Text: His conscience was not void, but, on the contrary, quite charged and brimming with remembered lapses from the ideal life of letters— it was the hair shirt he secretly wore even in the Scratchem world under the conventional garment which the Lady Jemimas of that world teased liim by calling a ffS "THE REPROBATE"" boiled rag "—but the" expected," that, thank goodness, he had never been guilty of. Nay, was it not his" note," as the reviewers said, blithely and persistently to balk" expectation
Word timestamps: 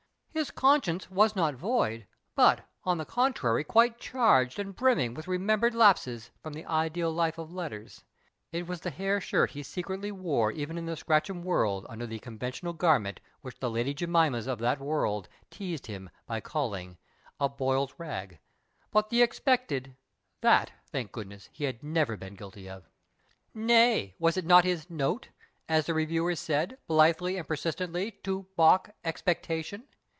His 0.33 0.49
conscience 0.49 1.11
was 1.11 1.35
not 1.35 1.55
void, 1.55 2.07
but, 2.37 2.65
on 2.85 2.97
the 2.97 3.03
contrary, 3.05 3.65
quite 3.65 3.99
charged 3.99 4.59
and 4.59 4.73
brimming 4.73 5.13
with 5.13 5.27
remembered 5.27 5.75
lapses 5.75 6.31
from 6.41 6.53
the 6.53 6.65
ideal 6.65 7.11
life 7.11 7.37
of 7.37 7.51
letters— 7.51 8.05
it 8.53 8.65
was 8.65 8.79
the 8.79 8.89
hair 8.91 9.19
shirt 9.19 9.51
he 9.51 9.61
secretly 9.61 10.09
wore 10.09 10.49
even 10.49 10.77
in 10.77 10.85
the 10.85 10.95
Scratchem 10.95 11.43
world 11.43 11.85
under 11.89 12.07
the 12.07 12.17
conventional 12.17 12.71
garment 12.71 13.19
which 13.41 13.59
the 13.59 13.69
Lady 13.69 13.93
Jemimas 13.93 14.47
of 14.47 14.57
that 14.59 14.79
world 14.79 15.27
teased 15.49 15.87
liim 15.87 16.07
by 16.25 16.39
calling 16.39 16.91
a 16.91 16.91
ffS 16.91 16.97
"THE 16.97 17.43
REPROBATE"" 17.43 17.57
boiled 17.57 17.93
rag 17.97 18.39
"—but 18.93 19.09
the" 19.09 19.21
expected," 19.23 19.97
that, 20.39 20.71
thank 20.87 21.11
goodness, 21.11 21.49
he 21.51 21.65
had 21.65 21.83
never 21.83 22.15
been 22.15 22.35
guilty 22.35 22.69
of. 22.69 22.87
Nay, 23.53 24.15
was 24.17 24.37
it 24.37 24.45
not 24.45 24.63
his" 24.63 24.89
note," 24.89 25.27
as 25.67 25.87
the 25.87 25.93
reviewers 25.93 26.39
said, 26.39 26.77
blithely 26.87 27.35
and 27.35 27.45
persistently 27.49 28.11
to 28.23 28.47
balk" 28.55 28.91
expectation 29.03 29.87